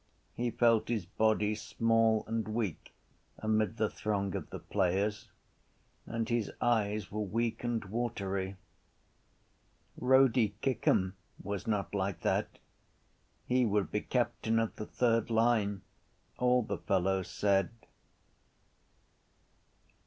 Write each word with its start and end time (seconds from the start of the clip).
He 0.33 0.49
felt 0.49 0.87
his 0.89 1.05
body 1.05 1.53
small 1.53 2.23
and 2.25 2.47
weak 2.47 2.91
amid 3.37 3.77
the 3.77 3.87
throng 3.87 4.35
of 4.35 4.49
the 4.49 4.57
players 4.57 5.29
and 6.07 6.27
his 6.27 6.51
eyes 6.59 7.11
were 7.11 7.21
weak 7.21 7.63
and 7.63 7.85
watery. 7.85 8.55
Rody 9.95 10.55
Kickham 10.63 11.13
was 11.43 11.67
not 11.67 11.93
like 11.93 12.21
that: 12.21 12.57
he 13.45 13.63
would 13.63 13.91
be 13.91 14.01
captain 14.01 14.57
of 14.57 14.75
the 14.75 14.87
third 14.87 15.29
line 15.29 15.83
all 16.39 16.63
the 16.63 16.79
fellows 16.79 17.27
said. 17.27 17.69